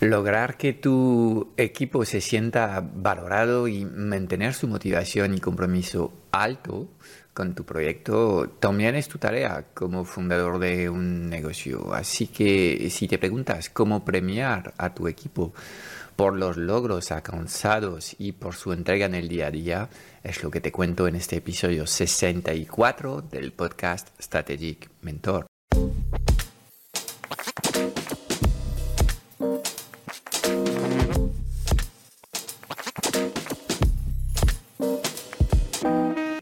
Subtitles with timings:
[0.00, 6.88] Lograr que tu equipo se sienta valorado y mantener su motivación y compromiso alto
[7.34, 11.92] con tu proyecto también es tu tarea como fundador de un negocio.
[11.92, 15.52] Así que si te preguntas cómo premiar a tu equipo
[16.14, 19.88] por los logros alcanzados y por su entrega en el día a día,
[20.22, 25.47] es lo que te cuento en este episodio 64 del podcast Strategic Mentor.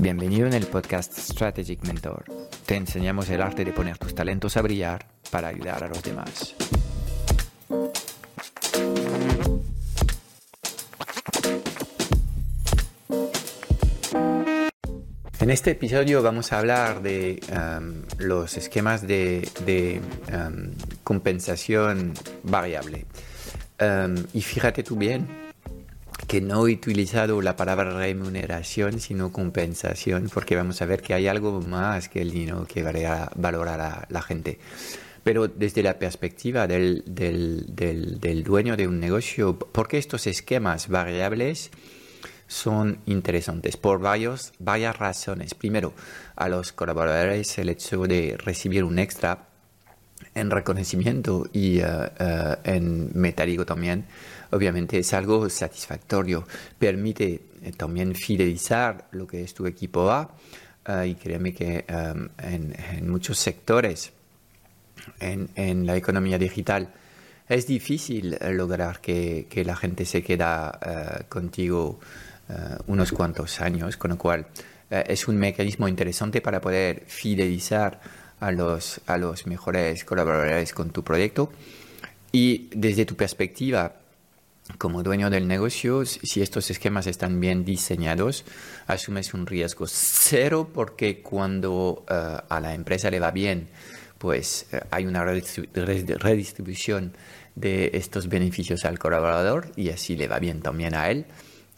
[0.00, 2.24] Bienvenido en el podcast Strategic Mentor.
[2.64, 6.54] Te enseñamos el arte de poner tus talentos a brillar para ayudar a los demás.
[15.38, 20.00] En este episodio vamos a hablar de um, los esquemas de,
[20.32, 20.70] um,
[21.04, 23.04] compensación variable.
[23.78, 25.28] Um, y fíjate tú bien,
[26.30, 31.26] que no he utilizado la palabra remuneración, sino compensación, porque vamos a ver que hay
[31.26, 34.60] algo más que el dinero que valorar a la gente.
[35.24, 41.72] Pero desde la perspectiva del, del, dueño de un negocio, ¿por qué estos esquemas variables
[42.46, 43.76] son interesantes?
[43.76, 45.54] Por varios, varias razones.
[45.54, 45.94] Primero,
[46.36, 49.48] a los colaboradores el hecho de recibir un extra
[50.34, 51.86] en reconocimiento y eh,
[52.20, 54.06] eh, en metálico también,
[54.50, 56.46] obviamente es algo satisfactorio.
[56.78, 60.30] Permite eh, también fidelizar lo que es tu equipo A
[61.06, 64.12] y créeme que en, muchos sectores
[65.20, 66.88] en, la economía digital
[67.48, 72.00] es difícil lograr que, la gente se queda contigo
[72.86, 74.46] unos cuantos años, con lo cual
[74.90, 78.00] es un mecanismo interesante para poder fidelizar
[78.40, 81.52] a los mejores colaboradores con tu proyecto.
[82.32, 83.99] Y desde tu perspectiva,
[84.78, 88.44] como dueño del negocio, si estos esquemas están bien diseñados,
[88.86, 93.68] asumes un riesgo cero porque cuando eh, a la empresa le va bien,
[94.18, 97.14] pues eh, hay una redistribución
[97.54, 101.26] de estos beneficios al colaborador y así le va bien también a él.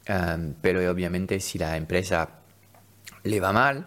[0.06, 2.28] Eh, pero obviamente si la empresa
[3.24, 3.86] le va mal,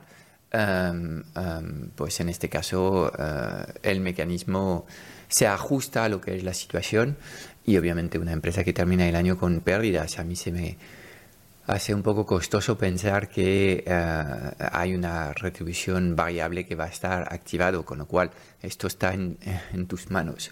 [0.57, 4.85] Em, em, pues en este caso eh, el mecanismo
[5.27, 7.17] se ajusta a lo que es la situación
[7.65, 10.77] y obviamente una empresa que termina el año con pérdidas, a mí se me
[11.67, 17.33] hace un poco costoso pensar que eh, hay una retribución variable que va a estar
[17.33, 18.29] activado, con lo cual
[18.61, 19.37] esto está en,
[19.87, 20.51] tus manos.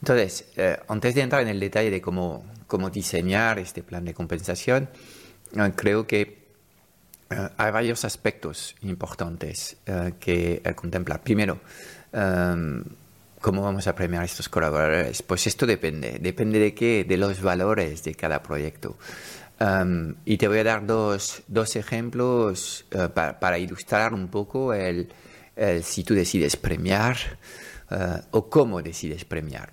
[0.00, 4.14] Entonces, eh, antes de entrar en el detalle de cómo, cómo diseñar este plan de
[4.14, 4.88] compensación,
[5.76, 6.40] creo que
[7.30, 11.22] eh, hay varios aspectos importantes eh, que contemplar.
[11.22, 11.60] Primero,
[13.40, 15.22] ¿cómo vamos a premiar a estos colaboradores?
[15.22, 16.18] Pues esto depende.
[16.20, 17.04] Depende de qué?
[17.04, 18.96] De los valores de cada proyecto.
[20.24, 25.12] Y te voy a dar dos, dos ejemplos eh, para, ilustrar un poco el,
[25.82, 27.16] si tú decides premiar
[28.30, 29.72] o cómo decides premiar.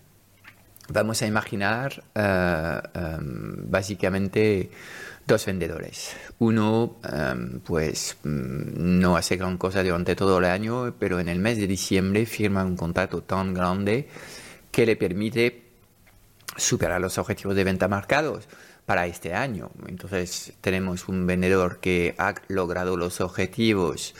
[0.89, 4.71] Vamos a imaginar em, básicamente
[5.27, 6.15] dos vendedores.
[6.39, 11.39] Uno, em, pues, mm, no hace gran cosa durante todo el año, pero en el
[11.39, 14.07] mes de diciembre firma un contrato tan grande
[14.71, 15.63] que le permite
[16.55, 18.47] superar los objetivos de venta marcados
[18.85, 19.69] para este año.
[19.87, 24.15] Entonces, tenemos un vendedor que ha logrado los objetivos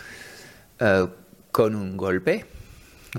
[0.80, 1.08] eh,
[1.52, 2.46] con un golpe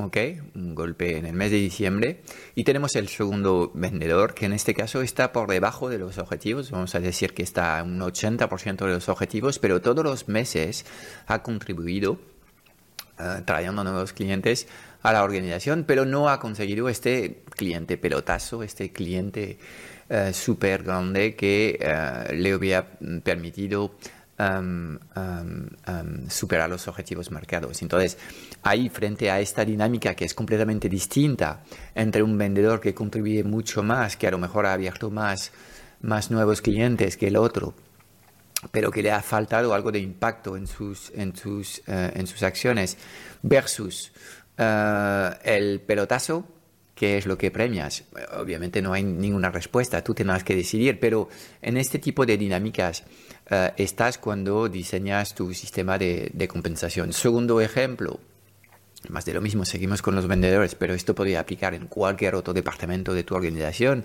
[0.00, 0.16] ¿ok?
[0.54, 2.22] Un golpe en el mes de diciembre.
[2.54, 6.70] Y tenemos el segundo vendedor, que en este caso está por debajo de los objetivos,
[6.70, 10.84] vamos a decir que está un 80% de los objetivos, pero todos los meses
[11.26, 12.12] ha contribuido
[13.18, 14.68] uh, trayendo nuevos clientes
[15.02, 19.58] a la organización, pero no ha conseguido este cliente pelotazo, este cliente
[20.10, 23.94] uh, súper grande que uh, le hubiera permitido
[26.28, 27.82] superar los objetivos marcados.
[27.82, 28.18] Entonces,
[28.62, 31.64] ahí frente a esta dinámica que es completamente distinta
[31.94, 35.52] entre un vendedor que contribuye mucho más, que a lo mejor ha abierto más,
[36.00, 37.74] más nuevos clientes que el otro,
[38.70, 42.42] pero que le ha faltado algo de impacto en sus, en sus, eh, en sus
[42.42, 42.96] acciones,
[43.42, 44.12] versus
[44.56, 46.57] eh, el pelotazo
[46.98, 48.02] qué es lo que premias.
[48.36, 51.28] Obviamente no hay ninguna respuesta, tú tendrás que decidir, pero
[51.62, 53.04] en este tipo de dinámicas
[53.48, 57.12] eh, estás cuando diseñas tu sistema de, de compensación.
[57.12, 58.18] Segundo ejemplo,
[59.10, 62.52] más de lo mismo, seguimos con los vendedores, pero esto podría aplicar en cualquier otro
[62.52, 64.04] departamento de tu organización.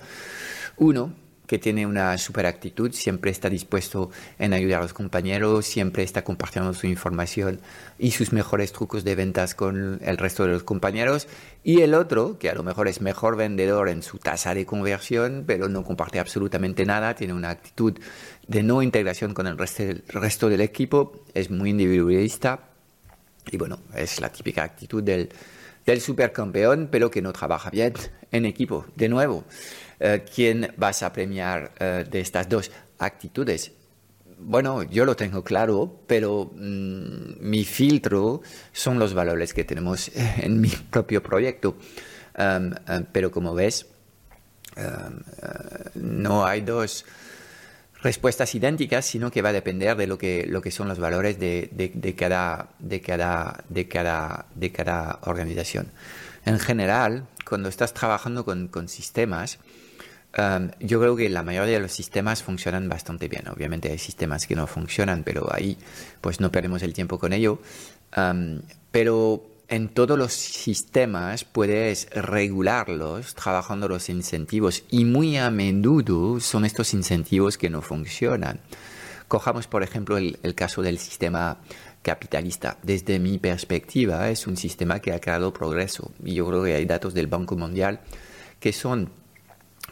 [0.78, 1.16] Uno,
[1.48, 4.10] que tiene una super actitud, siempre está dispuesto
[4.40, 7.60] en ayudar a los compañeros, siempre está compartiendo su información
[8.00, 11.28] y sus mejores trucos de ventas con el resto de los compañeros.
[11.64, 15.44] Y el otro, que a lo mejor es mejor vendedor en su tasa de conversión,
[15.46, 17.98] pero no comparte absolutamente nada, tiene una actitud
[18.48, 22.70] de no integración con el resto del equipo, es muy individualista
[23.52, 25.30] y bueno, es la típica actitud del,
[25.86, 27.94] del supercampeón, pero que no trabaja bien
[28.32, 28.86] en equipo.
[28.96, 29.44] De nuevo,
[30.06, 32.70] eh, ¿quién vas a premiar eh, de estas dos
[33.00, 33.72] actitudes?
[34.38, 38.42] Bueno, yo lo tengo claro, pero mm, mi filtro
[38.74, 40.12] son los valores que tenemos
[40.42, 41.78] en mi propio proyecto.
[43.14, 43.86] Pero como ves,
[44.76, 47.06] uh, no hay dos
[48.02, 51.40] respuestas idénticas, sino que va a depender de lo que, lo que son los valores
[51.40, 55.92] de, de, cada, de, cada, de, cada, de cada organización.
[56.44, 59.60] En general, cuando estás trabajando con, con sistemas,
[60.80, 63.48] yo creo que la mayoría de los sistemas funcionan bastante bien.
[63.50, 65.78] Obviamente hay sistemas que no funcionan, pero ahí
[66.22, 67.60] pues no perdemos el tiempo con ello.
[68.92, 76.66] Pero en todos los sistemas puedes regularlos trabajando los incentivos y muy a menudo son
[76.66, 78.60] estos incentivos que no funcionan.
[79.28, 81.58] Cojamos, por ejemplo, el, caso del sistema
[82.04, 82.78] capitalista.
[82.84, 86.12] Desde mi perspectiva, es un sistema que ha creado progreso.
[86.24, 88.02] Y yo creo que hay datos del Banco Mundial
[88.60, 89.10] que son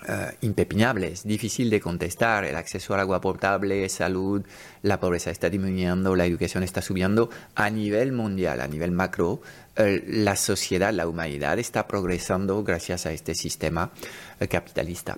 [0.08, 2.46] uh, impepinables, difícil de contestar.
[2.46, 4.44] El acceso al agua potable, salud,
[4.82, 9.42] la pobreza está disminuyendo, la educación está subiendo a nivel mundial, a nivel macro.
[9.76, 13.92] la sociedad, la humanidad está progresando gracias a este sistema
[14.40, 15.18] eh, capitalista.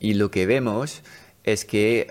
[0.00, 1.02] Y lo que vemos
[1.44, 2.08] es que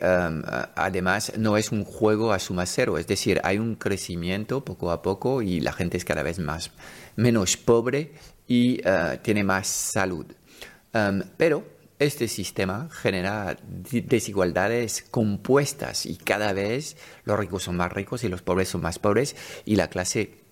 [0.76, 5.02] además no es un juego a suma cero, es decir, hay un crecimiento poco a
[5.02, 6.72] poco y la gente es cada vez más
[7.16, 8.12] menos pobre
[8.48, 10.26] y uh, tiene más salud.
[11.38, 11.63] Pero
[12.00, 18.42] este sistema genera desigualdades compuestas y cada vez los ricos son más ricos y los
[18.42, 19.36] pobres son más pobres
[19.66, 20.44] y la clase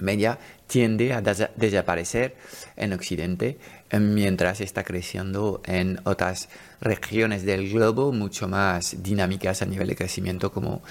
[0.00, 2.36] media tiende a desaparecer
[2.76, 3.58] en Occidente
[3.90, 6.48] em, mientras está creciendo en otras
[6.80, 10.82] regiones del globo mucho más dinámicas a nivel de crecimiento como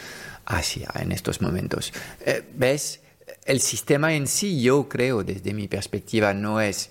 [0.46, 1.94] Asia en estos momentos.
[2.26, 3.02] Eh, ¿Ves?
[3.46, 6.90] El sistema en sí, yo creo, desde mi perspectiva, no es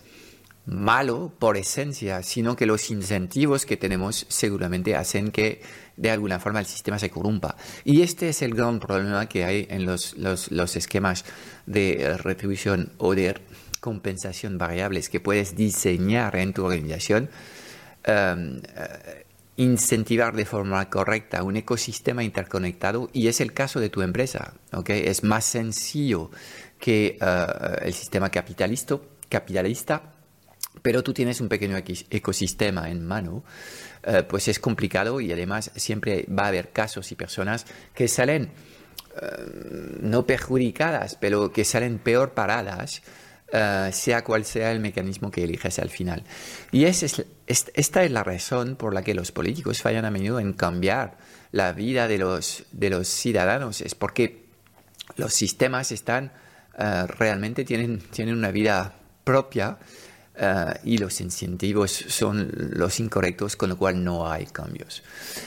[0.66, 5.62] malo por esencia, sino que los incentivos que tenemos seguramente hacen que
[5.96, 7.56] de alguna forma el sistema se corrompa.
[7.84, 11.24] Y este es el gran problema que hay en los, los, esquemas
[11.66, 13.36] de retribución o de
[13.80, 17.30] compensación variables que puedes diseñar en tu organización.
[18.06, 18.60] Um, uh,
[19.58, 24.52] incentivar de forma correcta un ecosistema interconectado y es el caso de tu empresa.
[24.72, 25.04] ¿okay?
[25.06, 26.30] Es más sencillo
[26.78, 28.98] que uh, el sistema capitalista,
[29.30, 30.15] capitalista
[30.82, 33.44] pero tú tienes un pequeño ecosistema en mano,
[34.02, 38.50] eh, pues es complicado y además siempre va a haber casos y personas que salen
[39.20, 43.02] eh, no perjudicadas, pero que salen peor paradas,
[43.52, 46.22] eh, sea cual sea el mecanismo que eliges al final.
[46.70, 50.52] Y es, esta es la razón por la que los políticos fallan a menudo en
[50.52, 51.18] cambiar
[51.52, 54.44] la vida de los, de los ciudadanos, es porque
[55.16, 56.32] los sistemas están
[57.08, 59.78] realmente tienen, tienen una vida propia
[60.38, 65.02] eh, y los incentivos son los incorrectos, con lo cual no hay cambios.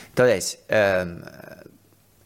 [0.07, 1.21] Entonces, em,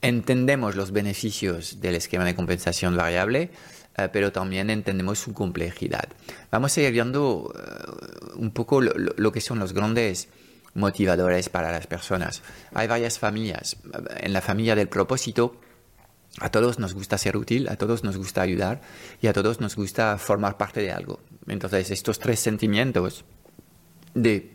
[0.02, 3.52] entendemos los beneficios del esquema de compensación variable,
[3.98, 6.08] eh, pero también entendemos su complejidad.
[6.52, 10.30] Vamos a ir viendo eh, un poco lo, que son los grandes
[10.74, 12.42] motivadores para las personas.
[12.74, 13.78] Hay varias familias.
[14.18, 15.60] En la familia del propósito,
[16.40, 18.82] a todos nos gusta ser útil, a todos nos gusta ayudar
[19.22, 21.20] y a todos nos gusta formar parte de algo.
[21.48, 23.26] Entonces, estos tres sentimientos
[24.14, 24.54] de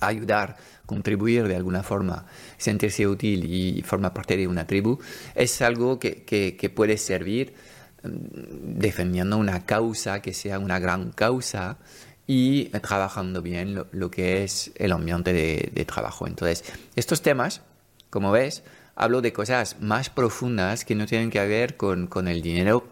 [0.00, 0.56] ayudar,
[0.86, 4.98] contribuir de alguna forma, sentirse útil y formar parte de una tribu,
[5.34, 7.54] es algo que, puede servir
[8.02, 11.78] mm, defendiendo una causa que sea una gran causa
[12.26, 16.26] y trabajando bien lo, que es el ambiente de, trabajo.
[16.26, 16.64] Entonces,
[16.96, 17.60] estos temas,
[18.08, 18.62] como ves,
[18.96, 22.88] hablo de cosas más profundas que no tienen que ver con, con el dinero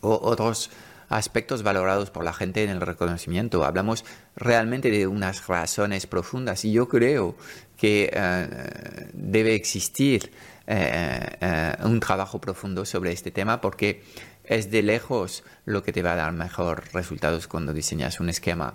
[0.00, 0.70] o otros
[1.08, 3.64] aspectos valorados por la gente en el reconocimiento.
[3.64, 7.36] Hablamos realmente de unas razones profundas y yo creo
[7.76, 10.32] que eh, debe existir
[10.66, 14.02] eh, eh, un trabajo profundo sobre este tema porque
[14.44, 18.74] es de lejos lo que te va a dar mejores resultados cuando diseñas un esquema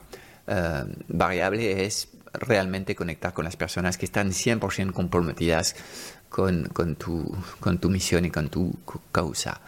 [1.08, 5.78] variable, es realmente conectar con las personas que están 100% comprometidas
[6.28, 8.78] con tu misión y con tu
[9.14, 9.62] causa.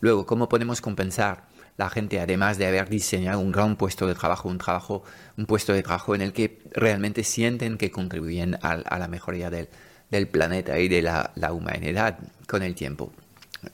[0.00, 1.49] Luego, ¿cómo podemos compensar?
[1.76, 5.02] La gente, además de haber diseñado un gran puesto de trabajo, un trabajo,
[5.36, 9.68] un puesto de trabajo en el que realmente sienten que contribuyen a, la mejoría del,
[10.10, 13.12] del, planeta y de la, la, humanidad con el tiempo.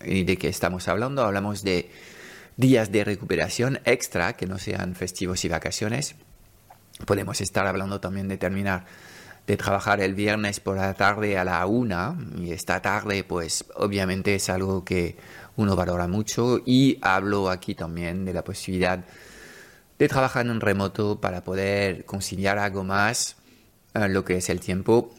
[0.05, 1.25] ¿Y de qué estamos hablando?
[1.25, 1.91] Hablamos de
[2.57, 6.15] días de recuperación extra que no sean festivos y vacaciones.
[7.05, 8.85] Podemos estar hablando también de terminar
[9.47, 14.35] de trabajar el viernes por la tarde a la una y esta tarde pues obviamente
[14.35, 15.17] es algo que
[15.57, 19.05] uno valora mucho y hablo aquí también de la posibilidad
[19.99, 23.37] de trabajar en remoto para poder conciliar algo más
[23.95, 25.15] eh, lo que es el tiempo.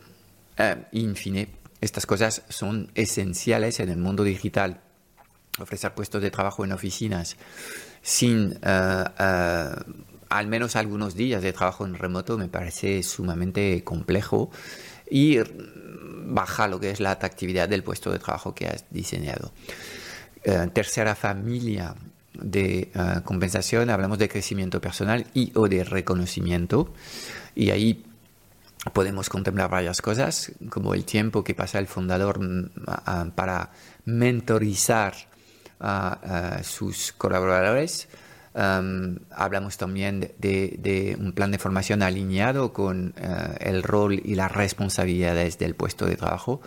[0.58, 1.48] Eh, en
[1.82, 4.82] estas cosas son esenciales en el mundo digital.
[5.60, 7.36] Ofrecer puestos de trabajo en oficinas
[8.04, 9.04] sin eh,
[10.30, 14.52] al menos algunos días de trabajo en remoto me parece sumamente complejo
[15.10, 15.40] y
[16.28, 19.52] baja lo que es la atractividad del puesto de trabajo que has diseñado.
[20.50, 21.94] Eh, tercera familia
[22.34, 22.90] de eh,
[23.26, 26.94] compensación, hablamos de crecimiento personal y o de reconocimiento.
[27.54, 28.06] Y ahí
[28.94, 33.72] podemos contemplar varias cosas, como el tiempo que pasa el fundador mm, para
[34.06, 35.16] mentorizar
[35.82, 38.08] a, sus colaboradores.
[38.54, 44.54] Um, hablamos también de, un plan de formación alineado con eh, el rol y las
[44.54, 46.62] responsabilidades del puesto de trabajo.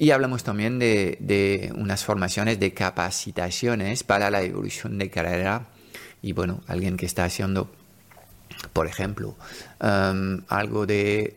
[0.00, 5.66] Y hablamos también de, unas formaciones de capacitaciones para la evolución de carrera.
[6.22, 7.68] Y bueno, alguien que está haciendo,
[8.72, 9.36] por ejemplo,
[9.80, 11.34] um, algo de,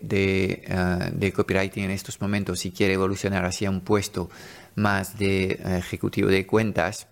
[0.70, 4.30] uh, de, copywriting en estos momentos y quiere evolucionar hacia un puesto
[4.76, 7.08] más de uh, ejecutivo de cuentas,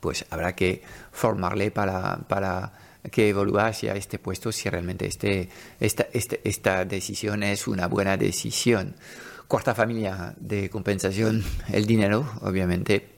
[0.00, 0.82] pues habrá que
[1.12, 2.72] formarle para, para
[3.12, 8.16] que evalúe hacia este puesto si realmente este, esta, este, esta decisión es una buena
[8.16, 8.96] decisión.
[9.48, 13.16] Cuarta familia de compensación, el dinero, obviamente.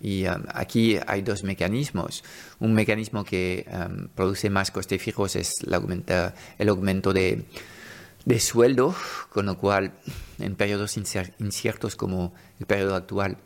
[0.00, 2.22] Y aquí hay dos mecanismos.
[2.60, 3.66] Un mecanismo que
[4.14, 5.74] produce más costes fijos es el,
[6.68, 7.44] aumento de,
[8.24, 8.94] de, sueldo,
[9.30, 9.94] con lo cual
[10.38, 13.36] en periodos inciertos como el periodo actual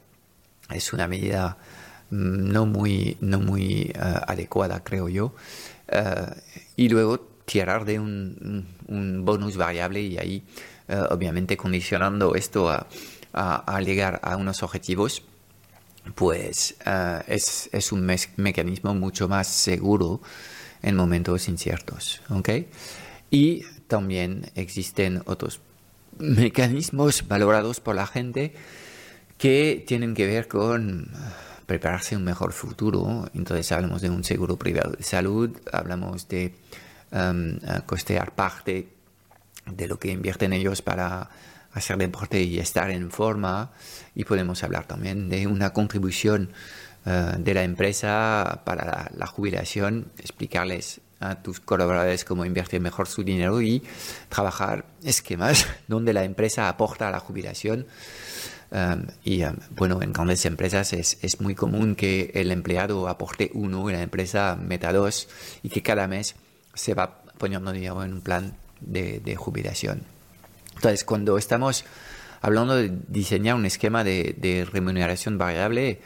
[0.71, 1.57] es una medida
[2.11, 5.35] mm, no muy, no muy uh, adecuada, creo yo.
[5.91, 6.35] Uh,
[6.77, 10.43] y luego tirar de un bonus variable y ahí
[10.89, 12.87] eh, obviamente condicionando esto a,
[13.81, 15.23] llegar a unos objetivos,
[16.15, 20.21] pues eh, es, es, un mecanismo mucho más seguro
[20.83, 22.21] en momentos inciertos.
[22.31, 22.69] ¿okay?
[23.31, 25.61] Y también existen otros
[26.19, 28.55] mecanismos valorados por la gente
[29.39, 31.11] que tienen que ver con
[31.67, 33.29] prepararse un mejor futuro.
[33.35, 36.55] Entonces hablamos de un seguro privado de salud, hablamos de
[37.13, 38.89] um, costear parte
[39.67, 41.31] de lo que invierten ellos para
[41.73, 43.73] hacer deporte y estar en forma.
[44.15, 46.51] Y podemos hablar también de una contribución
[47.07, 53.23] eh, de la empresa para la, jubilación, explicarles a tus colaboradores cómo invertir mejor su
[53.23, 53.83] dinero y
[54.29, 57.87] trabajar esquemas donde la empresa aporta a la jubilación.
[58.71, 63.51] Eh, y eh, bueno, en grandes empresas es, es, muy común que el empleado aporte
[63.53, 65.29] uno y la empresa meta dos
[65.63, 66.37] y que cada mes
[66.73, 68.55] se va poniendo dinero en un plan
[68.87, 70.03] de, jubilación.
[70.77, 71.85] Entonces, cuando estamos
[72.41, 76.01] hablando de diseñar un esquema de, remuneración variable,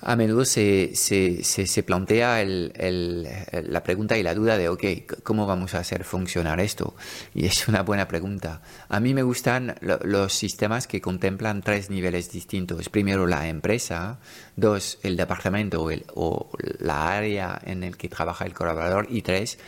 [0.00, 4.84] a menudo se, se, plantea la pregunta y la duda de, ok,
[5.24, 6.94] ¿cómo vamos a hacer funcionar esto?
[7.34, 8.62] Y es una buena pregunta.
[8.88, 12.88] A mí me gustan los sistemas que contemplan tres niveles distintos.
[12.88, 14.18] Primero, la empresa.
[14.56, 19.08] Dos, el departamento el, o la área en el que trabaja el colaborador.
[19.10, 19.58] Y tres,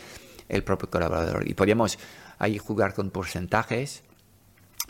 [0.51, 1.49] el propio colaborador.
[1.49, 1.99] Y podríamos
[2.39, 4.03] ahí jugar con porcentajes.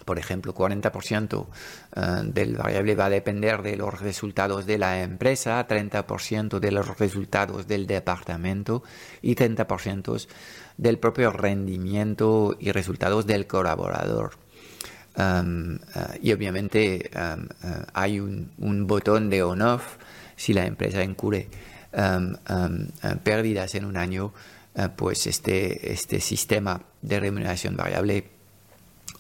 [0.05, 1.47] Por ejemplo, 40%
[1.95, 6.99] eh, del variable va a depender de los resultados de la empresa, 30% de los
[6.99, 8.83] resultados del departamento
[9.21, 10.27] y 30%
[10.79, 14.33] del propio rendimiento y resultados del colaborador.
[15.17, 15.79] Um, uh,
[16.23, 19.97] y obviamente um, uh, hay un, botón de on-off
[20.37, 21.49] si la empresa incurre
[21.93, 28.25] uh, pérdidas en un año eh, pues este, este sistema de remuneración variable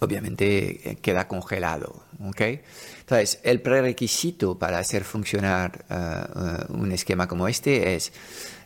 [0.00, 2.02] obviamente eh, queda congelado.
[2.24, 2.62] ¿okay?
[3.00, 8.12] Entonces, el prerequisito para hacer funcionar eh, un esquema como este es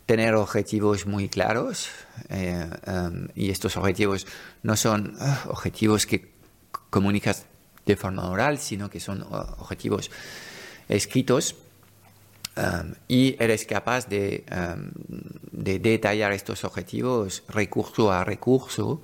[0.06, 1.88] tener objetivos muy claros
[2.28, 4.26] um, y estos objetivos
[4.62, 5.16] no son
[5.48, 6.30] objetivos que
[6.90, 7.46] comunicas
[7.86, 10.10] de forma oral, sino que son objetivos
[10.90, 11.56] escritos
[13.08, 14.44] y eres capaz de,
[15.50, 19.02] de, detallar estos objetivos recurso a recurso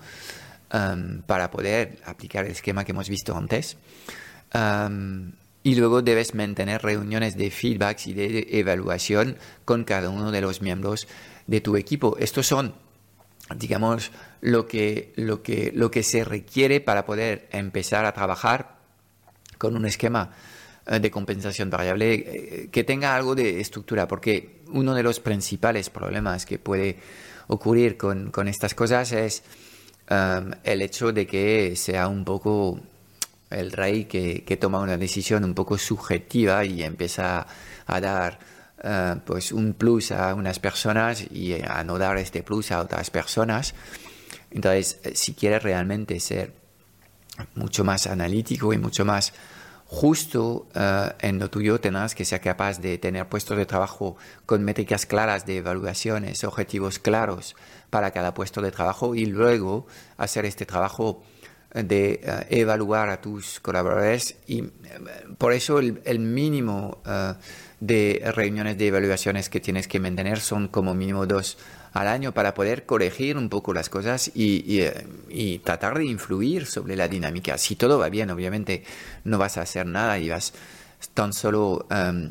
[1.26, 3.76] para poder aplicar el esquema que hemos visto antes.
[5.62, 10.62] y luego debes mantener reuniones de feedbacks y de evaluación con cada uno de los
[10.62, 11.08] miembros
[11.46, 12.16] de tu equipo.
[12.18, 12.74] Estos son,
[13.56, 18.78] digamos, lo que, lo que, lo que se requiere para poder empezar a trabajar
[19.58, 20.30] con un esquema
[20.86, 26.46] de compensación variable eh, que tenga algo de estructura, porque uno de los principales problemas
[26.46, 26.98] que puede
[27.48, 29.42] ocurrir con, con estas cosas es
[30.10, 32.80] um, el hecho de que sea un poco
[33.50, 37.46] el rey que, que, toma una decisión un poco subjetiva y empieza
[37.86, 38.38] a dar
[38.84, 43.10] uh, pues un plus a unas personas y a no dar este plus a otras
[43.10, 43.74] personas.
[44.52, 46.52] Entonces, si quieres realmente ser
[47.54, 49.32] mucho más analítico y mucho más
[49.92, 54.16] justo eh, en lo tuyo tendrás que ser capaz de tener puestos de trabajo
[54.46, 57.56] con métricas claras de evaluaciones, objetivos claros
[57.90, 61.24] para cada puesto de trabajo y luego hacer este trabajo
[61.74, 64.70] de eh, evaluar a tus colaboradores y eh,
[65.38, 67.02] por eso el, mínimo
[67.80, 71.58] de reuniones de evaluaciones que tienes que mantener son como mínimo dos
[71.92, 74.82] al año para poder corregir un poco las cosas y,
[75.28, 77.58] y, tratar de influir sobre la dinámica.
[77.58, 78.84] Si todo va bien, obviamente
[79.24, 80.52] no vas a hacer nada y vas
[81.14, 82.30] tan solo um,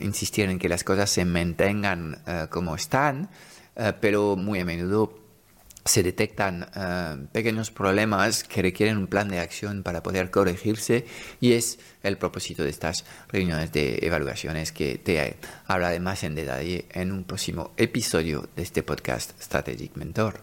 [0.00, 3.28] insistir en que las cosas se mantengan uh, como están,
[3.76, 5.27] uh, pero muy a menudo
[5.88, 11.06] se detectan eh, pequeños problemas que requieren un plan de acción para poder corregirse
[11.40, 16.84] y es el propósito de estas reuniones de evaluaciones que te hablaré más en detalle
[16.92, 20.42] en un próximo episodio de este podcast Strategic Mentor.